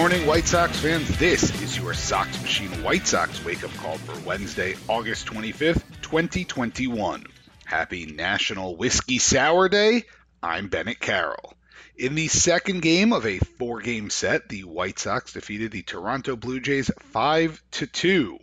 Morning, 0.00 0.24
White 0.24 0.46
Sox 0.46 0.78
fans. 0.78 1.18
This 1.18 1.62
is 1.62 1.76
your 1.76 1.92
Sox 1.92 2.40
Machine 2.40 2.70
White 2.82 3.06
Sox 3.06 3.44
wake 3.44 3.62
up 3.62 3.70
call 3.74 3.98
for 3.98 4.18
Wednesday, 4.26 4.74
August 4.88 5.26
25th, 5.26 5.82
2021. 6.00 7.26
Happy 7.66 8.06
National 8.06 8.76
Whiskey 8.76 9.18
Sour 9.18 9.68
Day. 9.68 10.04
I'm 10.42 10.68
Bennett 10.68 11.00
Carroll. 11.00 11.52
In 11.98 12.14
the 12.14 12.28
second 12.28 12.80
game 12.80 13.12
of 13.12 13.26
a 13.26 13.40
four 13.40 13.82
game 13.82 14.08
set, 14.08 14.48
the 14.48 14.64
White 14.64 14.98
Sox 14.98 15.34
defeated 15.34 15.70
the 15.70 15.82
Toronto 15.82 16.34
Blue 16.34 16.60
Jays 16.60 16.90
5 16.98 17.62
to 17.72 17.86
2. 17.86 18.38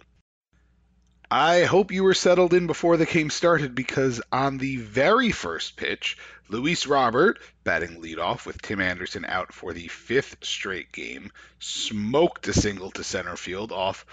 I 1.29 1.63
hope 1.63 1.91
you 1.91 2.05
were 2.05 2.13
settled 2.13 2.53
in 2.53 2.67
before 2.67 2.95
the 2.95 3.05
game 3.05 3.29
started 3.29 3.75
because 3.75 4.21
on 4.31 4.57
the 4.57 4.77
very 4.77 5.31
first 5.31 5.75
pitch, 5.75 6.17
Luis 6.47 6.87
Robert, 6.87 7.39
batting 7.65 8.01
leadoff 8.01 8.45
with 8.45 8.61
Tim 8.61 8.79
Anderson 8.79 9.25
out 9.25 9.53
for 9.53 9.73
the 9.73 9.89
fifth 9.89 10.37
straight 10.41 10.93
game, 10.93 11.33
smoked 11.59 12.47
a 12.47 12.53
single 12.53 12.91
to 12.91 13.03
center 13.03 13.35
field 13.35 13.73
off 13.73 14.05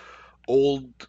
old 0.49 1.07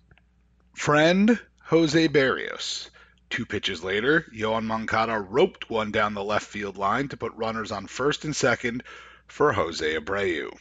friend 0.75 1.39
Jose 1.63 2.07
Berrios. 2.09 2.91
Two 3.31 3.47
pitches 3.47 3.83
later, 3.83 4.27
Yoan 4.31 4.65
Moncada 4.65 5.19
roped 5.19 5.71
one 5.71 5.91
down 5.91 6.13
the 6.13 6.23
left 6.23 6.45
field 6.45 6.77
line 6.77 7.07
to 7.07 7.17
put 7.17 7.33
runners 7.33 7.71
on 7.71 7.87
first 7.87 8.25
and 8.25 8.35
second 8.35 8.83
for 9.27 9.51
Jose 9.53 9.95
Abreu. 9.97 10.55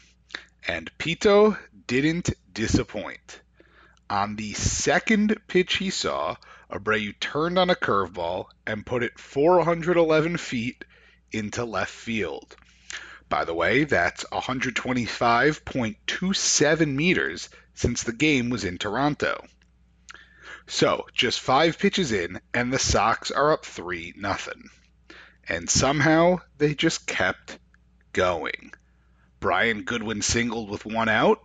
And 0.67 0.91
Pito 0.99 1.59
didn't 1.87 2.31
disappoint. 2.55 3.43
On 4.15 4.37
the 4.37 4.53
second 4.53 5.41
pitch 5.49 5.79
he 5.79 5.91
saw, 5.91 6.37
Abreu 6.71 7.19
turned 7.19 7.59
on 7.59 7.69
a 7.69 7.75
curveball 7.75 8.47
and 8.65 8.87
put 8.87 9.03
it 9.03 9.19
411 9.19 10.37
feet 10.37 10.85
into 11.33 11.65
left 11.65 11.91
field. 11.91 12.55
By 13.29 13.45
the 13.45 13.55
way, 13.55 13.83
that's 13.83 14.23
125.27 14.23 16.95
meters 16.95 17.49
since 17.75 18.05
the 18.05 18.13
game 18.13 18.51
was 18.51 18.63
in 18.63 18.79
Toronto. 18.79 19.45
So, 20.69 21.09
just 21.13 21.41
five 21.41 21.81
pitches 21.81 22.13
in, 22.13 22.41
and 22.55 22.73
the 22.73 22.79
Sox 22.79 23.33
are 23.33 23.51
up 23.51 23.67
3 23.67 24.15
nothing. 24.17 24.71
And 25.49 25.69
somehow 25.69 26.39
they 26.59 26.77
just 26.77 27.09
kept 27.09 27.59
going. 28.13 28.75
Brian 29.41 29.83
Goodwin 29.83 30.23
singled 30.23 30.71
with 30.71 30.87
one 30.87 31.09
out, 31.09 31.41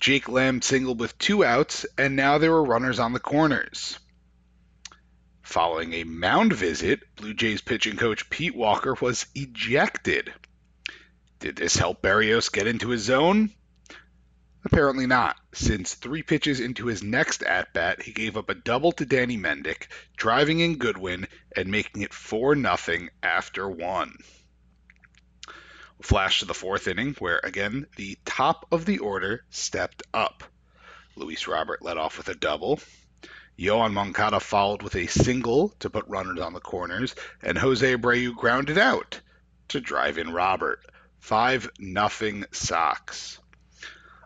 Jake 0.00 0.30
Lamb 0.30 0.62
singled 0.62 0.98
with 0.98 1.18
two 1.18 1.44
outs, 1.44 1.84
and 1.98 2.16
now 2.16 2.38
there 2.38 2.50
were 2.50 2.64
runners 2.64 2.98
on 2.98 3.12
the 3.12 3.20
corners. 3.20 3.98
Following 5.42 5.92
a 5.92 6.04
mound 6.04 6.54
visit, 6.54 7.00
Blue 7.16 7.34
Jays 7.34 7.60
pitching 7.60 7.98
coach 7.98 8.30
Pete 8.30 8.54
Walker 8.54 8.96
was 8.98 9.26
ejected. 9.34 10.32
Did 11.38 11.56
this 11.56 11.76
help 11.76 12.00
Berrios 12.00 12.50
get 12.50 12.66
into 12.66 12.88
his 12.88 13.02
zone? 13.02 13.50
Apparently 14.64 15.06
not, 15.06 15.36
since 15.52 15.94
three 15.94 16.22
pitches 16.22 16.60
into 16.60 16.86
his 16.86 17.02
next 17.02 17.42
at 17.42 17.74
bat, 17.74 18.00
he 18.02 18.12
gave 18.12 18.38
up 18.38 18.48
a 18.48 18.54
double 18.54 18.92
to 18.92 19.04
Danny 19.04 19.36
Mendick, 19.36 19.88
driving 20.16 20.60
in 20.60 20.76
Goodwin 20.76 21.28
and 21.54 21.70
making 21.70 22.02
it 22.02 22.14
4 22.14 22.56
0 22.56 23.08
after 23.22 23.68
one. 23.68 24.16
Flash 26.02 26.40
to 26.40 26.46
the 26.46 26.54
fourth 26.54 26.88
inning, 26.88 27.14
where 27.18 27.40
again 27.42 27.86
the 27.96 28.18
top 28.24 28.66
of 28.72 28.84
the 28.84 28.98
order 28.98 29.44
stepped 29.50 30.02
up. 30.14 30.44
Luis 31.16 31.46
Robert 31.46 31.82
led 31.82 31.98
off 31.98 32.16
with 32.16 32.28
a 32.28 32.34
double. 32.34 32.80
Yoan 33.58 33.92
Moncada 33.92 34.40
followed 34.40 34.82
with 34.82 34.96
a 34.96 35.06
single 35.06 35.68
to 35.80 35.90
put 35.90 36.08
runners 36.08 36.40
on 36.40 36.54
the 36.54 36.60
corners, 36.60 37.14
and 37.42 37.58
Jose 37.58 37.94
Abreu 37.94 38.34
grounded 38.34 38.78
out 38.78 39.20
to 39.68 39.80
drive 39.80 40.16
in 40.16 40.32
Robert. 40.32 40.80
5 41.18 41.70
nothing 41.78 42.46
Sox. 42.52 43.38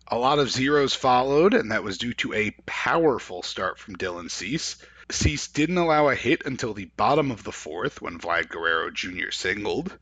A 0.06 0.17
lot 0.17 0.39
of 0.39 0.51
zeros 0.51 0.95
followed, 0.95 1.55
and 1.55 1.73
that 1.73 1.83
was 1.83 1.99
due 1.99 2.15
to 2.15 2.33
a 2.33 2.55
powerful 2.67 3.43
start 3.43 3.79
from 3.79 3.97
Dylan 3.97 4.31
Cease. 4.31 4.77
Cease 5.11 5.49
didn't 5.49 5.79
allow 5.79 6.09
a 6.09 6.15
hit 6.15 6.47
until 6.47 6.73
the 6.73 6.91
bottom 6.97 7.31
of 7.31 7.43
the 7.43 7.53
fourth 7.53 8.01
when 8.01 8.21
Vlad 8.21 8.49
Guerrero 8.49 8.91
Jr. 8.91 9.33
singled. 9.33 9.97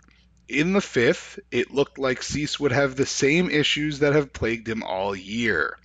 In 0.48 0.72
the 0.72 0.80
fifth, 0.80 1.38
it 1.50 1.70
looked 1.70 1.98
like 1.98 2.22
Cease 2.22 2.58
would 2.58 2.72
have 2.72 2.96
the 2.96 3.06
same 3.06 3.48
issues 3.48 4.00
that 4.00 4.14
have 4.14 4.32
plagued 4.32 4.68
him 4.68 4.82
all 4.82 5.14
year. 5.14 5.78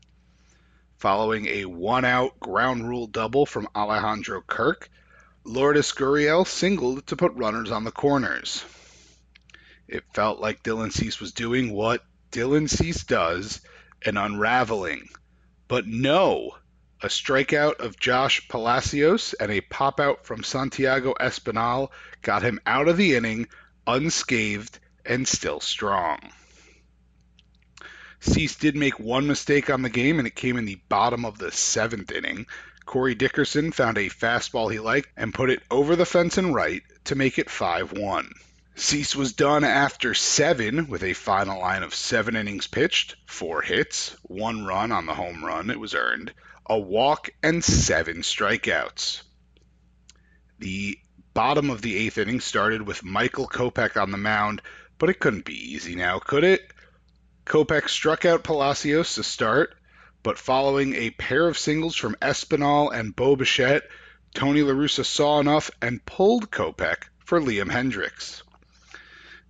Following 0.97 1.45
a 1.45 1.65
one 1.65 2.05
out 2.05 2.39
ground 2.39 2.89
rule 2.89 3.07
double 3.07 3.45
from 3.45 3.69
Alejandro 3.75 4.41
Kirk, 4.41 4.89
Lourdes 5.43 5.93
Gurriel 5.93 6.45
singled 6.45 7.05
to 7.07 7.15
put 7.15 7.33
runners 7.33 7.71
on 7.71 7.83
the 7.83 7.91
corners. 7.91 8.65
It 9.87 10.03
felt 10.13 10.39
like 10.39 10.63
Dylan 10.63 10.91
Cease 10.91 11.19
was 11.19 11.31
doing 11.31 11.71
what 11.71 12.03
Dylan 12.31 12.69
Cease 12.69 13.03
does 13.03 13.61
and 14.03 14.17
unraveling. 14.17 15.07
But 15.67 15.87
no, 15.87 16.57
a 17.01 17.07
strikeout 17.07 17.79
of 17.79 17.99
Josh 17.99 18.47
Palacios 18.47 19.33
and 19.33 19.51
a 19.51 19.61
pop 19.61 19.99
out 19.99 20.25
from 20.25 20.43
Santiago 20.43 21.13
Espinal 21.19 21.91
got 22.21 22.41
him 22.41 22.59
out 22.65 22.87
of 22.87 22.97
the 22.97 23.15
inning 23.15 23.47
unscathed 23.87 24.77
and 25.05 25.27
still 25.27 25.59
strong. 25.61 26.19
Cease 28.19 28.55
did 28.55 28.75
make 28.75 28.99
one 28.99 29.25
mistake 29.25 29.69
on 29.69 29.81
the 29.81 29.89
game, 29.89 30.19
and 30.19 30.27
it 30.27 30.35
came 30.35 30.57
in 30.57 30.65
the 30.65 30.81
bottom 30.89 31.23
of 31.23 31.37
the 31.37 31.51
seventh 31.51 32.11
inning. 32.11 32.45
Corey 32.85 33.15
Dickerson 33.15 33.71
found 33.71 33.97
a 33.97 34.09
fastball 34.09 34.71
he 34.71 34.79
liked 34.79 35.09
and 35.15 35.33
put 35.33 35.49
it 35.49 35.63
over 35.71 35.95
the 35.95 36.05
fence 36.05 36.37
and 36.37 36.53
right 36.53 36.83
to 37.05 37.15
make 37.15 37.39
it 37.39 37.49
5 37.49 37.93
1. 37.93 38.33
Cease 38.75 39.15
was 39.15 39.33
done 39.33 39.63
after 39.63 40.13
seven 40.13 40.87
with 40.87 41.03
a 41.03 41.13
final 41.13 41.59
line 41.59 41.81
of 41.81 41.95
seven 41.95 42.35
innings 42.35 42.67
pitched, 42.67 43.15
four 43.25 43.61
hits, 43.61 44.15
one 44.21 44.65
run 44.65 44.91
on 44.91 45.05
the 45.05 45.15
home 45.15 45.43
run, 45.43 45.71
it 45.71 45.79
was 45.79 45.95
earned, 45.95 46.31
a 46.67 46.77
walk, 46.77 47.29
and 47.41 47.63
seven 47.63 48.17
strikeouts. 48.17 49.23
The 50.59 50.99
bottom 51.37 51.69
of 51.69 51.83
the 51.83 51.95
eighth 51.95 52.17
inning 52.17 52.39
started 52.39 52.81
with 52.81 53.03
Michael 53.03 53.47
Kopech 53.47 53.95
on 53.95 54.09
the 54.09 54.17
mound, 54.17 54.59
but 54.97 55.11
it 55.11 55.19
couldn't 55.19 55.45
be 55.45 55.53
easy 55.75 55.93
now, 55.93 56.17
could 56.17 56.43
it? 56.43 56.73
Kopech 57.45 57.89
struck 57.89 58.25
out 58.25 58.43
Palacios 58.43 59.13
to 59.13 59.23
start, 59.23 59.75
but 60.23 60.39
following 60.39 60.95
a 60.95 61.11
pair 61.11 61.47
of 61.47 61.55
singles 61.55 61.95
from 61.95 62.15
Espinal 62.23 62.91
and 62.91 63.15
Bo 63.15 63.35
Bichette, 63.35 63.83
Tony 64.33 64.61
LaRussa 64.61 65.05
saw 65.05 65.39
enough 65.39 65.69
and 65.79 66.03
pulled 66.03 66.49
Kopech 66.49 67.03
for 67.23 67.39
Liam 67.39 67.69
Hendriks. 67.69 68.41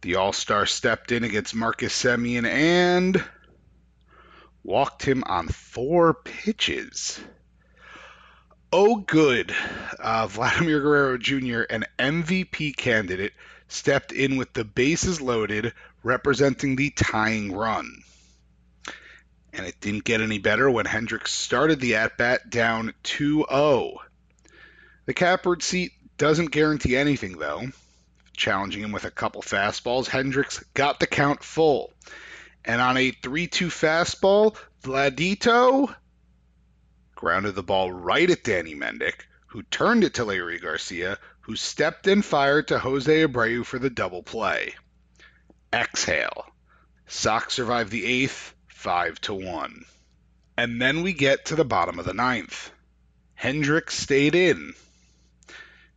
The 0.01 0.15
All 0.15 0.33
Star 0.33 0.65
stepped 0.65 1.13
in 1.13 1.23
against 1.23 1.55
Marcus 1.55 1.93
Semien 2.03 2.45
and 2.45 3.23
walked 4.61 5.03
him 5.03 5.23
on 5.25 5.47
four 5.47 6.15
pitches. 6.15 7.17
Oh, 8.71 8.97
good. 8.97 9.55
Uh, 9.97 10.27
Vladimir 10.27 10.81
Guerrero 10.81 11.17
Jr., 11.17 11.61
an 11.69 11.85
MVP 11.97 12.75
candidate, 12.75 13.33
stepped 13.69 14.11
in 14.11 14.35
with 14.35 14.51
the 14.51 14.65
bases 14.65 15.21
loaded, 15.21 15.73
representing 16.03 16.75
the 16.75 16.89
tying 16.89 17.53
run. 17.53 18.03
And 19.53 19.65
it 19.65 19.79
didn't 19.79 20.03
get 20.03 20.19
any 20.19 20.37
better 20.37 20.69
when 20.69 20.85
Hendriks 20.85 21.29
started 21.29 21.79
the 21.79 21.95
at 21.95 22.17
bat 22.17 22.49
down 22.49 22.93
2 23.03 23.45
0. 23.49 24.01
The 25.05 25.13
catbird 25.13 25.63
seat 25.63 25.93
doesn't 26.17 26.51
guarantee 26.51 26.97
anything, 26.97 27.37
though. 27.37 27.69
Challenging 28.35 28.83
him 28.83 28.91
with 28.91 29.05
a 29.05 29.11
couple 29.11 29.41
fastballs, 29.41 30.07
Hendriks 30.07 30.61
got 30.73 30.99
the 30.99 31.07
count 31.07 31.41
full. 31.41 31.93
And 32.65 32.81
on 32.81 32.97
a 32.97 33.11
3 33.11 33.47
2 33.47 33.67
fastball, 33.67 34.57
Vladito 34.83 35.95
grounded 37.17 37.55
the 37.55 37.63
ball 37.63 37.91
right 37.91 38.29
at 38.29 38.43
Danny 38.43 38.75
Mendick, 38.75 39.25
who 39.47 39.63
turned 39.63 40.03
it 40.03 40.13
to 40.13 40.23
Leury 40.23 40.61
Garcia, 40.61 41.17
who 41.41 41.55
stepped 41.55 42.07
and 42.07 42.23
fired 42.23 42.67
to 42.69 42.79
Jose 42.79 43.25
Abreu 43.25 43.65
for 43.65 43.79
the 43.79 43.89
double 43.89 44.23
play. 44.23 44.75
Exhale. 45.73 46.45
Sox 47.07 47.55
survive 47.55 47.89
the 47.89 48.05
eighth, 48.05 48.53
5 48.67 49.19
to 49.21 49.33
1. 49.33 49.85
And 50.57 50.81
then 50.81 51.01
we 51.01 51.13
get 51.13 51.45
to 51.45 51.55
the 51.55 51.65
bottom 51.65 51.99
of 51.99 52.05
the 52.05 52.13
ninth. 52.13 52.71
Hendriks 53.35 53.91
stayed 53.91 54.35
in. 54.35 54.73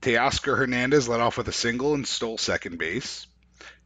Teoscar 0.00 0.56
Hernandez 0.56 1.08
led 1.08 1.20
off 1.20 1.36
with 1.36 1.48
a 1.48 1.52
single 1.52 1.94
and 1.94 2.08
stole 2.08 2.38
second 2.38 2.78
base. 2.78 3.26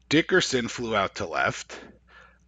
Dickerson 0.09 0.69
flew 0.69 0.95
out 0.95 1.17
to 1.17 1.27
left. 1.27 1.79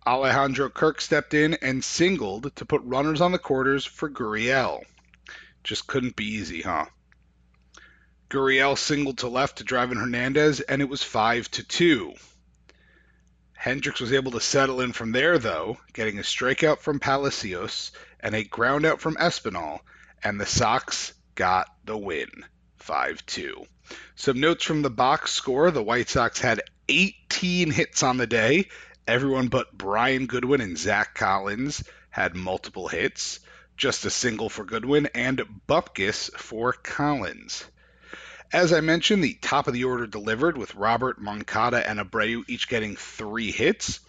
Alejandro 0.07 0.71
Kirk 0.71 1.01
stepped 1.01 1.35
in 1.35 1.55
and 1.55 1.85
singled 1.85 2.55
to 2.57 2.65
put 2.65 2.81
runners 2.85 3.21
on 3.21 3.33
the 3.33 3.39
corners 3.39 3.85
for 3.85 4.09
Gurriel. 4.09 4.85
Just 5.65 5.89
couldn't 5.89 6.15
be 6.15 6.27
easy, 6.27 6.63
huh? 6.63 6.87
Gurriel 8.31 8.79
singled 8.79 9.19
to 9.19 9.29
left 9.29 9.59
to 9.59 9.65
drive 9.65 9.91
in 9.91 9.99
Hernandez, 9.99 10.61
and 10.61 10.81
it 10.81 10.89
was 10.89 11.03
5 11.03 11.51
to 11.53 11.65
2. 11.65 12.15
Hendriks 13.61 14.01
was 14.01 14.13
able 14.13 14.31
to 14.33 14.41
settle 14.41 14.81
in 14.81 14.93
from 14.93 15.11
there, 15.11 15.39
though, 15.39 15.79
getting 15.93 16.19
a 16.19 16.23
strikeout 16.23 16.81
from 16.81 17.01
Palacios 17.01 17.91
and 18.21 18.35
a 18.35 18.45
groundout 18.45 19.01
from 19.01 19.17
Espinal, 19.17 19.81
and 20.23 20.41
the 20.41 20.47
Sox 20.47 21.13
got 21.35 21.69
the 21.85 21.99
win 21.99 22.31
5 22.79 23.27
2. 23.27 23.67
Some 24.15 24.41
notes 24.41 24.63
from 24.63 24.83
the 24.83 24.91
box 24.91 25.33
score 25.33 25.71
the 25.73 25.83
White 25.83 26.09
Sox 26.09 26.41
had 26.41 26.63
18 26.89 27.73
hits 27.73 28.03
on 28.05 28.17
the 28.17 28.27
day, 28.27 28.69
Everyone 29.07 29.47
but 29.47 29.77
Brian 29.77 30.27
Goodwin 30.27 30.61
and 30.61 30.77
Zach 30.77 31.15
Collins 31.15 31.85
had 32.11 32.35
multiple 32.35 32.89
hits, 32.89 33.39
just 33.77 34.05
a 34.05 34.11
single 34.11 34.49
for 34.49 34.65
Goodwin 34.65 35.09
and 35.15 35.45
Bupkis 35.69 36.29
for 36.37 36.73
Collins. 36.73 37.65
As 38.53 38.73
I 38.73 38.81
mentioned, 38.81 39.23
the 39.23 39.35
top 39.35 39.69
of 39.69 39.75
the 39.75 39.85
order 39.85 40.09
delivered 40.09 40.59
with 40.59 40.75
Robert, 40.75 41.21
Moncada, 41.21 41.89
and 41.89 42.01
Abreu 42.01 42.43
each 42.49 42.69
getting 42.69 42.97
three 42.97 43.53
hits. 43.53 44.01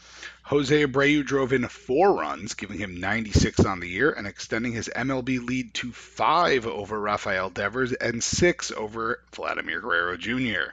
Jose 0.42 0.84
Abreu 0.84 1.24
drove 1.24 1.54
in 1.54 1.68
four 1.68 2.16
runs, 2.16 2.56
giving 2.56 2.80
him 2.80 3.00
96 3.00 3.66
on 3.66 3.80
the 3.80 3.90
year 3.90 4.10
and 4.10 4.26
extending 4.26 4.72
his 4.72 4.90
MLB 4.96 5.46
lead 5.46 5.76
to 5.76 5.92
five 5.92 6.66
over 6.66 7.00
Rafael 7.00 7.52
Devers 7.52 7.94
and 7.94 8.24
six 8.24 8.72
over 8.72 9.22
Vladimir 9.32 9.80
Guerrero 9.80 10.18
Jr. 10.18 10.72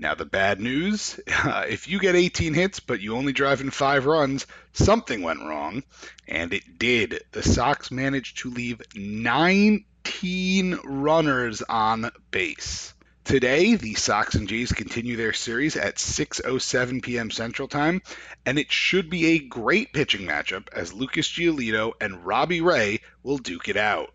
Now, 0.00 0.14
the 0.14 0.24
bad 0.24 0.62
news 0.62 1.20
uh, 1.44 1.64
if 1.68 1.86
you 1.86 2.00
get 2.00 2.14
18 2.14 2.54
hits, 2.54 2.80
but 2.80 3.02
you 3.02 3.16
only 3.16 3.34
drive 3.34 3.60
in 3.60 3.70
five 3.70 4.06
runs, 4.06 4.46
something 4.72 5.20
went 5.20 5.40
wrong. 5.40 5.82
And 6.26 6.54
it 6.54 6.78
did. 6.78 7.22
The 7.32 7.42
Sox 7.42 7.90
managed 7.90 8.38
to 8.38 8.50
leave 8.50 8.80
19 8.94 10.78
runners 10.84 11.60
on 11.60 12.10
base. 12.30 12.94
Today, 13.24 13.74
the 13.74 13.92
Sox 13.92 14.34
and 14.34 14.48
Jays 14.48 14.72
continue 14.72 15.18
their 15.18 15.34
series 15.34 15.76
at 15.76 15.96
6:07 15.96 17.02
p.m. 17.02 17.30
Central 17.30 17.68
Time, 17.68 18.00
and 18.46 18.58
it 18.58 18.72
should 18.72 19.10
be 19.10 19.26
a 19.26 19.38
great 19.38 19.92
pitching 19.92 20.26
matchup 20.26 20.68
as 20.72 20.94
Lucas 20.94 21.28
Giolito 21.28 21.92
and 22.00 22.24
Robbie 22.24 22.62
Ray 22.62 23.00
will 23.22 23.36
duke 23.36 23.68
it 23.68 23.76
out. 23.76 24.14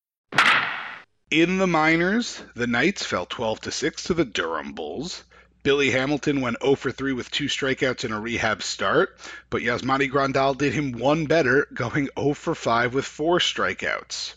In 1.31 1.59
the 1.59 1.67
minors, 1.67 2.43
the 2.55 2.67
Knights 2.67 3.05
fell 3.05 3.25
12 3.25 3.61
to 3.61 3.71
6 3.71 4.03
to 4.03 4.13
the 4.13 4.25
Durham 4.25 4.73
Bulls. 4.73 5.23
Billy 5.63 5.89
Hamilton 5.91 6.41
went 6.41 6.61
0 6.61 6.75
for 6.75 6.91
3 6.91 7.13
with 7.13 7.31
two 7.31 7.45
strikeouts 7.45 8.03
in 8.03 8.11
a 8.11 8.19
rehab 8.19 8.61
start, 8.61 9.17
but 9.49 9.61
Yasmani 9.61 10.11
Grandal 10.11 10.57
did 10.57 10.73
him 10.73 10.91
one 10.91 11.27
better, 11.27 11.69
going 11.73 12.09
0 12.19 12.33
for 12.33 12.53
5 12.53 12.93
with 12.93 13.05
four 13.05 13.39
strikeouts. 13.39 14.33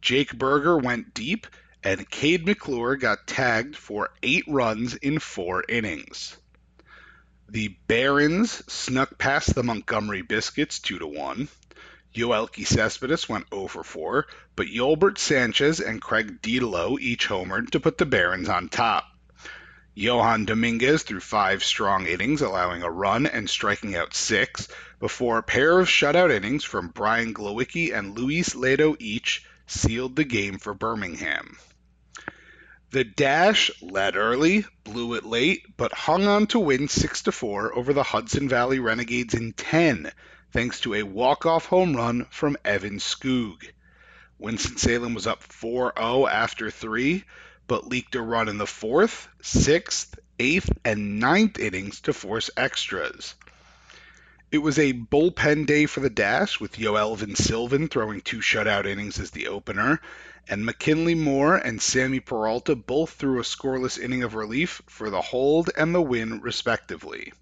Jake 0.00 0.32
Burger 0.32 0.78
went 0.78 1.12
deep, 1.12 1.46
and 1.84 2.10
Kade 2.10 2.46
McClure 2.46 2.96
got 2.96 3.26
tagged 3.26 3.76
for 3.76 4.08
eight 4.22 4.44
runs 4.48 4.94
in 4.94 5.18
four 5.18 5.62
innings. 5.68 6.38
The 7.50 7.68
Barons 7.86 8.62
snuck 8.72 9.18
past 9.18 9.54
the 9.54 9.62
Montgomery 9.62 10.22
Biscuits 10.22 10.78
2 10.78 11.00
to 11.00 11.06
1. 11.06 11.48
Yoelqui 12.14 12.66
Cespedes 12.66 13.28
went 13.28 13.48
0 13.50 13.68
for 13.68 13.84
4, 13.84 14.26
but 14.56 14.66
Yolbert 14.66 15.16
Sanchez 15.16 15.80
and 15.80 16.02
Craig 16.02 16.42
Dedelow 16.42 16.98
each 16.98 17.28
homered 17.28 17.70
to 17.70 17.80
put 17.80 17.98
the 17.98 18.06
Barons 18.06 18.48
on 18.48 18.68
top. 18.68 19.04
Johan 19.94 20.44
Dominguez 20.44 21.02
threw 21.02 21.20
five 21.20 21.62
strong 21.62 22.06
innings, 22.06 22.42
allowing 22.42 22.82
a 22.82 22.90
run 22.90 23.26
and 23.26 23.50
striking 23.50 23.94
out 23.94 24.14
six, 24.14 24.68
before 24.98 25.38
a 25.38 25.42
pair 25.42 25.78
of 25.78 25.88
shutout 25.88 26.30
innings 26.30 26.64
from 26.64 26.88
Brian 26.88 27.32
Glowicki 27.32 27.92
and 27.92 28.18
Luis 28.18 28.54
Ledo 28.54 28.96
each 28.98 29.44
sealed 29.66 30.16
the 30.16 30.24
game 30.24 30.58
for 30.58 30.74
Birmingham. 30.74 31.58
The 32.92 33.04
Dash 33.04 33.70
led 33.80 34.16
early, 34.16 34.66
blew 34.82 35.14
it 35.14 35.24
late, 35.24 35.76
but 35.76 35.92
hung 35.92 36.26
on 36.26 36.48
to 36.48 36.58
win 36.58 36.88
6 36.88 37.20
4 37.20 37.78
over 37.78 37.92
the 37.92 38.02
Hudson 38.02 38.48
Valley 38.48 38.80
Renegades 38.80 39.32
in 39.32 39.52
10, 39.52 40.10
thanks 40.50 40.80
to 40.80 40.94
a 40.94 41.04
walk-off 41.04 41.66
home 41.66 41.94
run 41.94 42.26
from 42.30 42.56
Evan 42.64 42.98
Skoog. 42.98 43.70
Winston-Salem 44.38 45.14
was 45.14 45.28
up 45.28 45.40
4-0 45.44 46.28
after 46.28 46.68
three, 46.72 47.22
but 47.68 47.86
leaked 47.86 48.16
a 48.16 48.22
run 48.22 48.48
in 48.48 48.58
the 48.58 48.66
fourth, 48.66 49.28
sixth, 49.40 50.18
eighth, 50.40 50.76
and 50.84 51.20
ninth 51.20 51.60
innings 51.60 52.00
to 52.00 52.12
force 52.12 52.50
extras. 52.56 53.36
It 54.52 54.58
was 54.58 54.80
a 54.80 54.92
bullpen 54.92 55.66
day 55.66 55.86
for 55.86 56.00
the 56.00 56.10
Dash, 56.10 56.58
with 56.58 56.76
Yoelvin 56.76 57.36
Silven 57.36 57.88
throwing 57.88 58.20
two 58.20 58.38
shutout 58.38 58.84
innings 58.84 59.20
as 59.20 59.30
the 59.30 59.46
opener, 59.46 60.00
and 60.48 60.66
McKinley 60.66 61.14
Moore 61.14 61.54
and 61.54 61.80
Sammy 61.80 62.18
Peralta 62.18 62.74
both 62.74 63.12
threw 63.12 63.38
a 63.38 63.44
scoreless 63.44 63.96
inning 63.96 64.24
of 64.24 64.34
relief 64.34 64.82
for 64.88 65.08
the 65.08 65.20
hold 65.20 65.70
and 65.76 65.94
the 65.94 66.02
win, 66.02 66.40
respectively. 66.40 67.32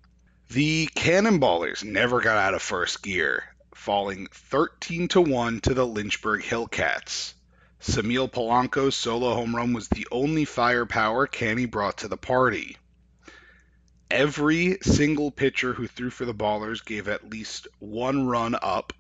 The 0.51 0.91
Cannonballers 0.95 1.83
never 1.83 2.21
got 2.21 2.37
out 2.37 2.53
of 2.53 2.61
first 2.61 3.03
gear, 3.03 3.55
falling 3.75 4.29
13 4.31 5.09
to 5.09 5.23
1 5.23 5.61
to 5.61 5.73
the 5.73 5.87
Lynchburg 5.87 6.43
Hillcats. 6.43 7.33
Samil 7.81 8.31
Polanco's 8.31 8.97
solo 8.97 9.35
home 9.35 9.55
run 9.55 9.73
was 9.73 9.89
the 9.89 10.09
only 10.11 10.45
firepower 10.45 11.27
Canny 11.27 11.65
brought 11.65 11.99
to 11.99 12.09
the 12.09 12.17
party. 12.17 12.77
Every 14.19 14.79
single 14.83 15.31
pitcher 15.31 15.75
who 15.75 15.87
threw 15.87 16.11
for 16.11 16.25
the 16.25 16.35
Ballers 16.35 16.85
gave 16.85 17.07
at 17.07 17.31
least 17.31 17.69
one 17.79 18.27
run 18.27 18.57
up, 18.61 18.93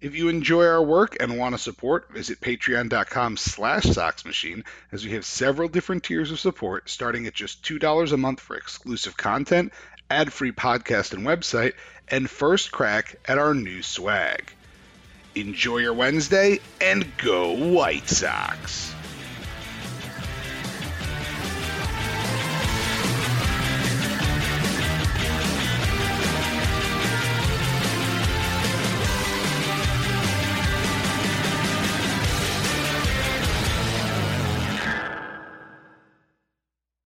If 0.00 0.14
you 0.14 0.28
enjoy 0.28 0.64
our 0.64 0.82
work 0.82 1.18
and 1.20 1.36
want 1.36 1.54
to 1.54 1.58
support, 1.60 2.10
visit 2.10 2.40
patreon.com 2.40 3.36
slash 3.36 3.84
soxmachine 3.84 4.64
as 4.92 5.04
we 5.04 5.12
have 5.12 5.26
several 5.26 5.68
different 5.68 6.04
tiers 6.04 6.30
of 6.30 6.40
support 6.40 6.88
starting 6.88 7.26
at 7.26 7.34
just 7.34 7.62
$2 7.62 8.12
a 8.12 8.16
month 8.16 8.40
for 8.40 8.56
exclusive 8.56 9.18
content, 9.18 9.74
ad-free 10.08 10.52
podcast 10.52 11.12
and 11.12 11.26
website, 11.26 11.74
and 12.08 12.30
first 12.30 12.72
crack 12.72 13.16
at 13.26 13.36
our 13.36 13.52
new 13.52 13.82
swag. 13.82 14.50
Enjoy 15.34 15.78
your 15.78 15.94
Wednesday 15.94 16.60
and 16.80 17.06
go 17.18 17.52
White 17.52 18.08
Sox! 18.08 18.94